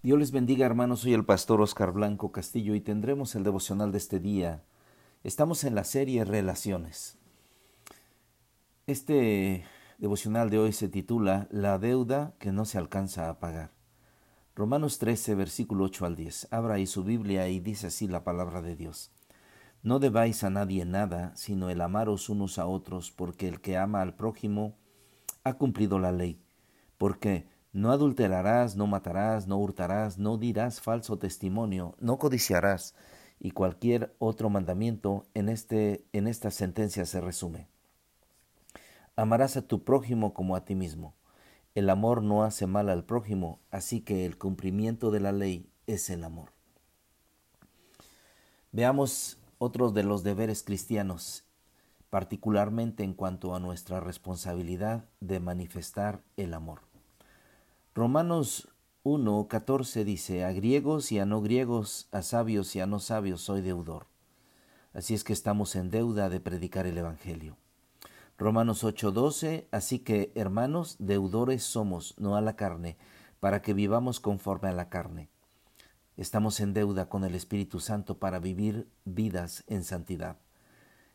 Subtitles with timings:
[0.00, 3.98] Dios les bendiga hermanos, soy el pastor Oscar Blanco Castillo y tendremos el devocional de
[3.98, 4.62] este día.
[5.24, 7.18] Estamos en la serie Relaciones.
[8.86, 9.64] Este
[9.98, 13.72] devocional de hoy se titula La deuda que no se alcanza a pagar.
[14.54, 16.52] Romanos 13, versículo 8 al 10.
[16.52, 19.10] Abra ahí su Biblia y dice así la palabra de Dios.
[19.82, 24.00] No debáis a nadie nada, sino el amaros unos a otros, porque el que ama
[24.02, 24.76] al prójimo
[25.42, 26.40] ha cumplido la ley.
[26.98, 32.96] Porque no adulterarás, no matarás, no hurtarás, no dirás falso testimonio, no codiciarás,
[33.38, 37.68] y cualquier otro mandamiento en, este, en esta sentencia se resume.
[39.14, 41.14] Amarás a tu prójimo como a ti mismo.
[41.76, 46.10] El amor no hace mal al prójimo, así que el cumplimiento de la ley es
[46.10, 46.50] el amor.
[48.72, 51.44] Veamos otros de los deberes cristianos,
[52.10, 56.87] particularmente en cuanto a nuestra responsabilidad de manifestar el amor.
[57.98, 58.68] Romanos
[59.02, 63.40] 1, 14 dice, a griegos y a no griegos, a sabios y a no sabios
[63.40, 64.06] soy deudor.
[64.92, 67.56] Así es que estamos en deuda de predicar el Evangelio.
[68.38, 72.96] Romanos 8, 12, así que hermanos, deudores somos, no a la carne,
[73.40, 75.28] para que vivamos conforme a la carne.
[76.16, 80.36] Estamos en deuda con el Espíritu Santo para vivir vidas en santidad.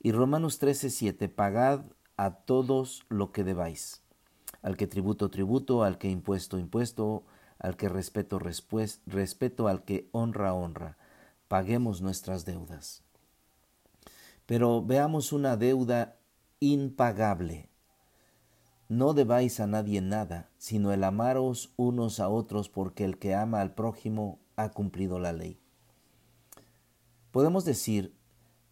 [0.00, 1.84] Y Romanos 13, 7, pagad
[2.16, 4.03] a todos lo que debáis
[4.62, 7.24] al que tributo, tributo, al que impuesto, impuesto,
[7.58, 10.96] al que respeto, respeto, al que honra, honra.
[11.48, 13.02] Paguemos nuestras deudas.
[14.46, 16.16] Pero veamos una deuda
[16.60, 17.68] impagable.
[18.88, 23.60] No debáis a nadie nada, sino el amaros unos a otros, porque el que ama
[23.60, 25.58] al prójimo ha cumplido la ley.
[27.30, 28.14] Podemos decir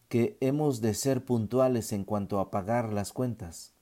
[0.08, 3.72] que hemos de ser puntuales en cuanto a pagar las cuentas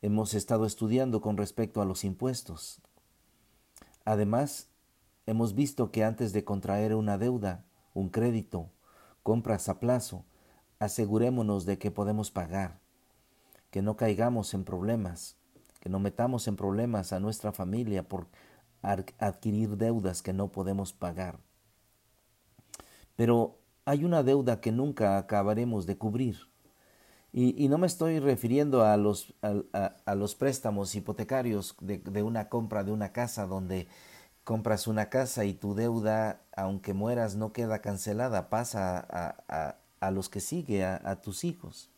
[0.00, 2.80] hemos estado estudiando con respecto a los impuestos.
[4.04, 4.68] Además,
[5.26, 8.70] hemos visto que antes de contraer una deuda, un crédito,
[9.22, 10.24] compras a plazo,
[10.78, 12.78] asegurémonos de que podemos pagar,
[13.70, 15.36] que no caigamos en problemas,
[15.80, 18.28] que no metamos en problemas a nuestra familia por
[18.82, 21.40] adquirir deudas que no podemos pagar.
[23.16, 26.47] Pero hay una deuda que nunca acabaremos de cubrir
[27.32, 32.84] y, no me estoy refiriendo a los, a, los préstamos hipotecarios de, de, una compra
[32.84, 33.86] de una casa donde
[34.44, 40.28] compras una casa y tu deuda, aunque mueras, no queda cancelada, pasa a, a los
[40.28, 41.90] que sigue, a, tus hijos.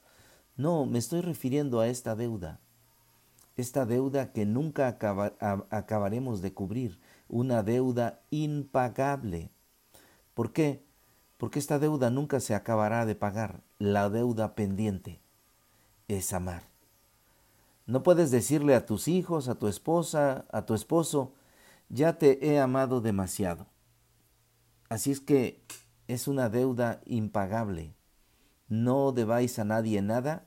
[0.56, 2.60] No, me estoy refiriendo a esta deuda.
[3.56, 4.98] Esta deuda que nunca
[5.70, 6.98] acabaremos de cubrir,
[7.28, 9.52] una deuda impagable.
[10.34, 10.84] ¿Por qué?
[11.40, 13.62] porque esta deuda nunca se acabará de pagar.
[13.80, 15.22] La deuda pendiente
[16.06, 16.68] es amar.
[17.86, 21.32] No puedes decirle a tus hijos, a tu esposa, a tu esposo,
[21.88, 23.68] ya te he amado demasiado.
[24.90, 25.64] Así es que
[26.08, 27.94] es una deuda impagable.
[28.68, 30.44] No debáis a nadie nada,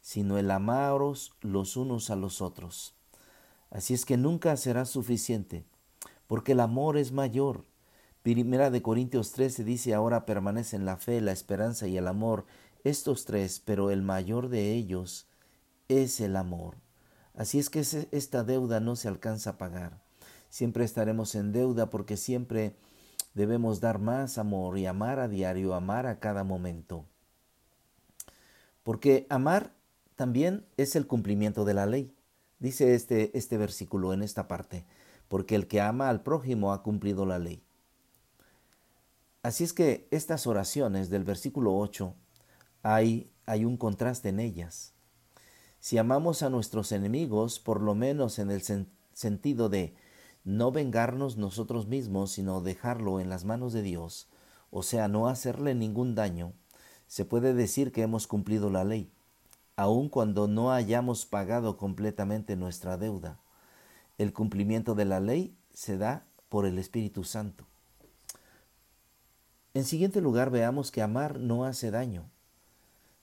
[0.00, 2.94] sino el amaros los unos a los otros.
[3.68, 5.66] Así es que nunca será suficiente,
[6.26, 7.66] porque el amor es mayor
[8.22, 12.46] Primera de Corintios 13 dice, ahora permanecen la fe, la esperanza y el amor,
[12.84, 15.28] estos tres, pero el mayor de ellos
[15.88, 16.76] es el amor.
[17.34, 20.02] Así es que esta deuda no se alcanza a pagar.
[20.48, 22.76] Siempre estaremos en deuda porque siempre
[23.34, 27.06] debemos dar más amor y amar a diario, amar a cada momento.
[28.82, 29.72] Porque amar
[30.16, 32.14] también es el cumplimiento de la ley.
[32.58, 34.84] Dice este, este versículo en esta parte,
[35.28, 37.64] porque el que ama al prójimo ha cumplido la ley.
[39.42, 42.14] Así es que estas oraciones del versículo 8
[42.82, 44.92] hay, hay un contraste en ellas.
[45.80, 48.62] Si amamos a nuestros enemigos, por lo menos en el
[49.12, 49.94] sentido de
[50.44, 54.28] no vengarnos nosotros mismos, sino dejarlo en las manos de Dios,
[54.70, 56.52] o sea, no hacerle ningún daño,
[57.06, 59.12] se puede decir que hemos cumplido la ley,
[59.76, 63.38] aun cuando no hayamos pagado completamente nuestra deuda.
[64.18, 67.66] El cumplimiento de la ley se da por el Espíritu Santo.
[69.74, 72.30] En siguiente lugar, veamos que amar no hace daño.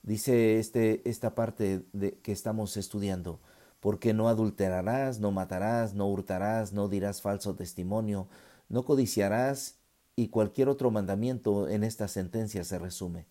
[0.09, 3.39] Dice este, esta parte de, que estamos estudiando,
[3.79, 8.27] porque no adulterarás, no matarás, no hurtarás, no dirás falso testimonio,
[8.69, 9.77] no codiciarás
[10.15, 13.27] y cualquier otro mandamiento en esta sentencia se resume.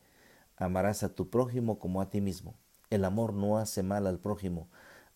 [0.56, 2.54] Amarás a tu prójimo como a ti mismo.
[2.90, 4.68] El amor no hace mal al prójimo,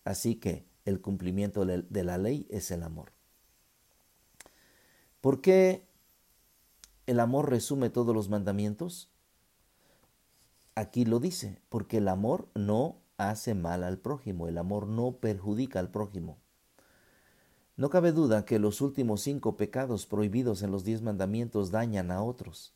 [0.03, 3.13] así que el cumplimiento de la ley es el amor.
[5.21, 5.87] ¿Por qué
[7.07, 9.12] el amor resume todos los mandamientos?
[10.75, 15.79] Aquí lo dice, porque el amor no hace mal al prójimo, el amor no perjudica
[15.79, 16.39] al prójimo.
[17.75, 22.23] No cabe duda que los últimos cinco pecados prohibidos en los diez mandamientos dañan a
[22.23, 22.73] otros.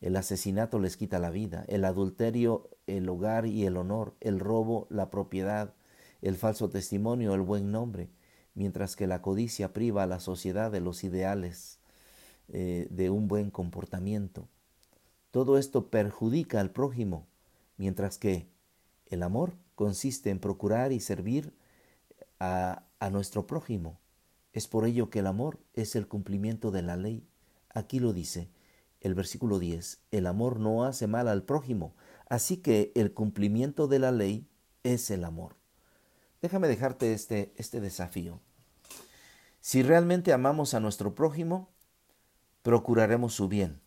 [0.00, 4.86] El asesinato les quita la vida, el adulterio, el hogar y el honor, el robo,
[4.90, 5.74] la propiedad,
[6.22, 8.10] el falso testimonio, el buen nombre,
[8.54, 11.78] mientras que la codicia priva a la sociedad de los ideales
[12.48, 14.48] eh, de un buen comportamiento.
[15.32, 17.26] Todo esto perjudica al prójimo,
[17.78, 18.46] mientras que
[19.06, 21.54] el amor consiste en procurar y servir
[22.38, 23.98] a, nuestro prójimo.
[24.52, 27.26] Es por ello que el amor es el cumplimiento de la ley.
[27.70, 28.48] Aquí lo dice
[29.00, 31.96] el versículo 10, el amor no hace mal al prójimo,
[32.28, 34.46] así que el cumplimiento de la ley
[34.84, 35.56] es el amor.
[36.40, 38.38] Déjame dejarte este, este desafío.
[39.60, 41.68] Si realmente amamos a nuestro prójimo,
[42.62, 43.81] procuraremos su bien.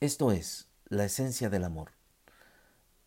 [0.00, 1.92] Esto es la esencia del amor.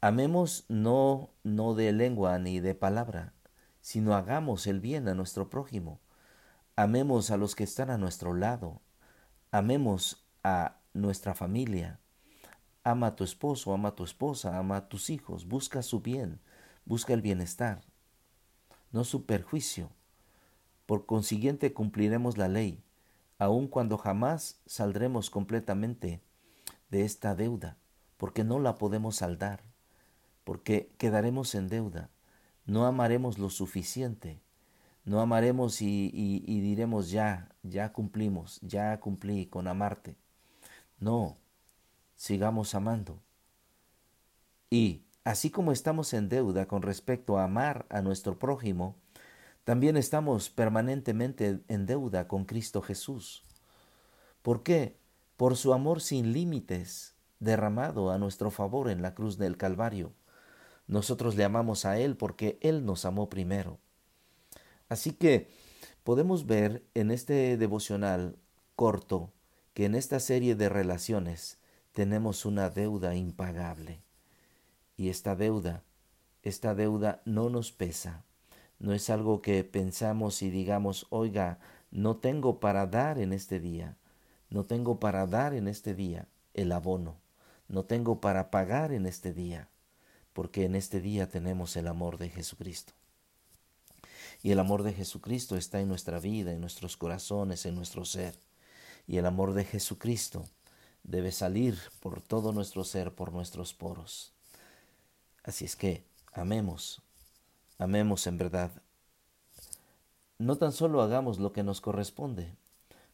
[0.02, 3.36] Amemos no, no de lengua ni de palabra,
[3.80, 6.00] sino hagamos el bien a nuestro prójimo.
[6.76, 8.82] Amemos a los que están a nuestro lado.
[9.52, 12.00] Amemos a nuestra familia.
[12.84, 15.48] Ama a tu esposo, ama a tu esposa, ama a tus hijos.
[15.48, 16.42] Busca su bien,
[16.86, 17.84] busca el bienestar,
[18.92, 19.92] no su perjuicio.
[20.88, 22.84] Por consiguiente cumpliremos la ley,
[23.38, 26.24] aun cuando jamás saldremos completamente
[26.90, 27.78] de esta deuda,
[28.18, 29.64] porque no la podemos saldar
[30.50, 32.10] porque quedaremos en deuda.
[32.66, 34.42] No amaremos lo suficiente.
[35.06, 36.10] No amaremos y,
[36.62, 40.16] diremos ya, ya cumplimos, ya cumplí con amarte.
[41.00, 41.38] No,
[42.16, 43.22] sigamos amando.
[44.72, 48.96] Y así como estamos en deuda con respecto a amar a nuestro prójimo,
[49.66, 53.44] también estamos permanentemente en deuda con Cristo Jesús.
[54.42, 54.99] ¿Por qué?
[55.40, 60.12] Por su amor sin límites derramado a nuestro favor en la cruz del Calvario.
[60.86, 63.80] Nosotros le amamos a Él porque Él nos amó primero.
[64.90, 65.50] Así que
[66.04, 68.38] podemos ver en este devocional
[68.76, 69.32] corto
[69.74, 71.58] que en esta serie de relaciones
[71.94, 74.02] tenemos una deuda impagable.
[74.98, 75.86] Y esta deuda,
[76.44, 78.26] esta deuda no nos pesa.
[78.78, 81.60] No es algo que pensamos y digamos, oiga,
[81.92, 83.96] no tengo para dar en este día.
[84.50, 87.18] No tengo para dar en este día el abono.
[87.68, 89.70] No tengo para pagar en este día
[90.40, 92.94] porque en este día tenemos el amor de Jesucristo.
[94.42, 98.40] Y el amor de Jesucristo está en nuestra vida, en nuestros corazones, en nuestro ser.
[99.06, 100.46] Y el amor de Jesucristo
[101.04, 104.32] debe salir por todo nuestro ser, por nuestros poros.
[105.44, 107.02] Así es que amemos,
[107.78, 108.72] amemos en verdad.
[110.38, 112.56] No tan solo hagamos lo que nos corresponde,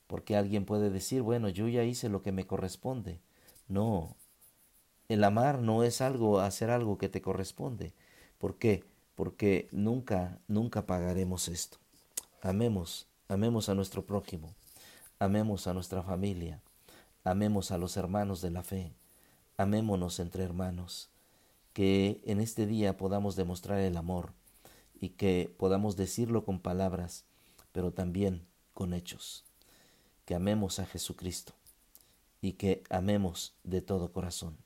[0.08, 3.20] porque alguien puede decir, bueno, yo ya hice lo que me corresponde.
[3.68, 4.16] No,
[5.08, 7.94] el amar no es algo, hacer algo que te corresponde.
[8.38, 8.84] ¿Por qué?
[9.16, 11.78] Porque nunca, nunca pagaremos esto.
[12.42, 14.54] Amemos, amemos a nuestro prójimo,
[15.20, 16.62] amemos a nuestra familia,
[17.24, 18.94] amemos a los hermanos de la fe,
[19.58, 21.10] amémonos entre hermanos,
[21.74, 24.34] que en este día podamos demostrar el amor
[24.94, 27.26] y que podamos decirlo con palabras,
[27.72, 29.45] pero también con hechos,
[30.26, 31.54] que amemos a Jesucristo
[32.42, 34.58] y que amemos de todo corazón.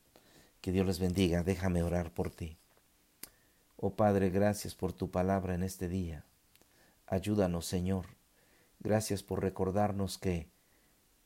[0.62, 1.44] Que Dios les bendiga.
[1.44, 2.58] Déjame orar por ti.
[3.78, 6.26] Oh Padre, gracias por tu palabra en este día.
[7.06, 8.06] Ayúdanos, Señor.
[8.80, 10.50] Gracias por recordarnos que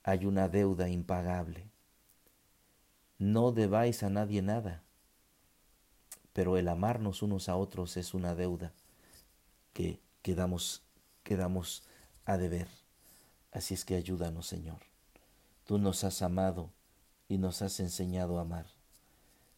[0.04, 1.70] hay una deuda impagable.
[3.18, 4.84] No debáis a nadie nada,
[6.34, 8.74] pero el amarnos unos a otros es una deuda
[9.72, 10.84] que quedamos,
[11.24, 11.84] quedamos
[12.26, 12.68] a deber.
[13.54, 14.80] Así es que ayúdanos, Señor.
[15.66, 16.72] Tú nos has amado
[17.30, 18.66] y nos has enseñado a amar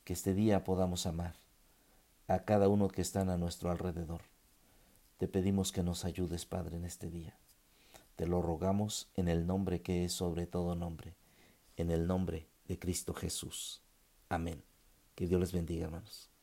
[0.03, 1.35] que este día podamos amar
[2.27, 4.21] a cada uno que están a nuestro alrededor.
[5.17, 7.37] Te pedimos que nos ayudes, Padre, en este día.
[8.17, 11.15] Te lo rogamos en el nombre que es sobre todo nombre,
[11.77, 13.81] en el nombre de Cristo Jesús.
[14.27, 14.61] Amén.
[15.15, 16.34] Que Dios les bendiga, hermanos.